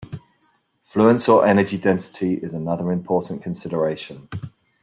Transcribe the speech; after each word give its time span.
Fluence 0.91 1.29
or 1.31 1.45
energy 1.45 1.77
density 1.77 2.33
is 2.33 2.55
another 2.55 2.91
important 2.91 3.43
consideration. 3.43 4.27